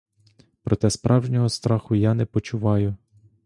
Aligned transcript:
Проте 0.63 0.89
справжнього 0.89 1.49
страху 1.49 1.95
я 1.95 2.13
не 2.13 2.25
почуваю. 2.25 2.95